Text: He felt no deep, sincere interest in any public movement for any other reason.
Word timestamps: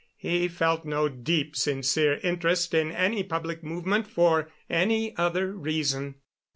He 0.17 0.47
felt 0.47 0.83
no 0.83 1.07
deep, 1.07 1.55
sincere 1.55 2.17
interest 2.23 2.73
in 2.73 2.91
any 2.91 3.21
public 3.21 3.63
movement 3.63 4.07
for 4.07 4.49
any 4.67 5.15
other 5.15 5.53
reason. 5.53 6.15